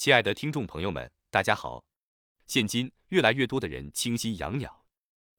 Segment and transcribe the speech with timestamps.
[0.00, 1.84] 亲爱的听众朋友们，大家好。
[2.46, 4.86] 现今越来越多的人倾心养鸟，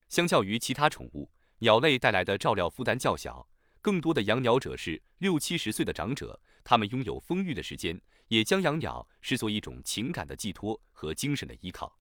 [0.08, 3.50] 相较于其他宠物，鸟类带来的照料负担较小。
[3.82, 11.98] 更多的养鸟者是六七十岁的长者，他们拥有丰裕的时间，也将养鸟视作一种情感的寄托和精神的依靠。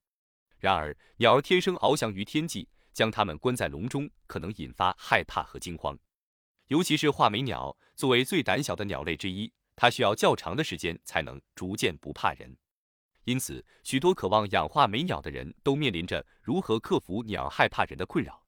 [0.58, 5.98] 然而，鸟儿天生翱翔于天际，将它们关在笼中可能引发害怕和惊慌。
[6.66, 9.50] 尤其是画眉鸟，作为最胆小的鸟类之一，
[9.80, 12.54] 它需要较长的时间才能逐渐不怕人。
[13.24, 18.44] 因此，许多渴望养画眉鸟的人都面临着如何克服鸟害怕人的困扰。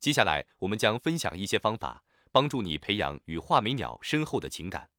[0.00, 2.02] 接下来，我们将分享一些方法。
[2.32, 4.90] 帮助你培养与画眉鸟深厚的情感。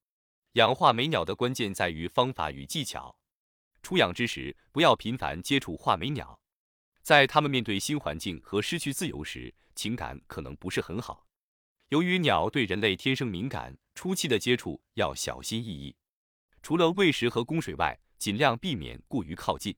[0.53, 3.14] 养画眉鸟的关键在于方法与技巧。
[3.84, 6.39] 出养之时，不要频繁接触画眉鸟。
[7.02, 11.28] 在它们面对新环境和失去自由时，情感可能不是很好。
[11.89, 15.95] 由于鸟对人类天生敏感，初期的接触要小心翼翼。
[16.63, 19.75] 除了喂食和供水外，尽量避免过于靠近。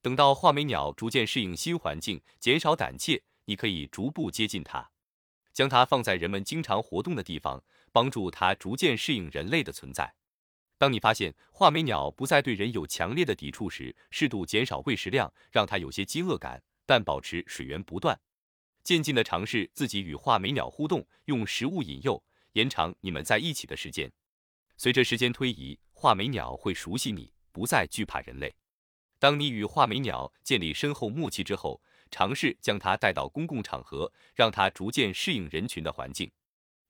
[0.00, 4.90] 等到画眉鸟逐渐适应新环境，减少胆怯，你可以逐步接近它。
[5.52, 10.14] 将它放在人们经常活动的地方，帮助它逐渐适应人类的存在。
[10.78, 18.18] 当你发现画眉鸟不再对人有强烈的抵触时，适度减少喂食量，让它有些饥饿感，但保持水源不断。
[18.84, 24.12] 渐进的尝试自己与画眉鸟互动，用食物引诱，延长你们在一起的时间。
[24.76, 28.54] 随着时间推移，画眉鸟会熟悉你，不再惧怕人类。
[29.18, 36.30] 当你与画眉鸟建立深厚默契之后，尝试将它带到公共场合，让它逐渐适应人群的环境，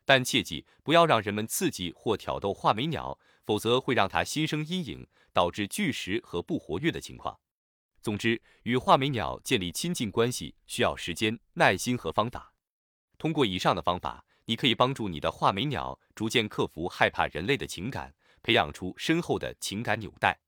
[0.05, 7.39] 但切记不要让人们刺激或挑逗画眉鸟，否则会让它心生阴影，导致拒食和不活跃的情况。
[8.05, 12.53] 总之，与画眉鸟建立亲近关系需要时间、耐心和方法。
[13.17, 20.39] 通过以上的方法，你可以帮助你的画眉鸟逐渐克服害怕人类的情感，培养出深厚的情感纽带。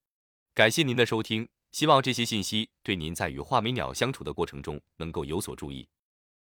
[0.53, 1.49] 感谢您的收听。
[1.71, 5.87] 希望这些信息对您在与画眉鸟相处的过程中能够有所注意。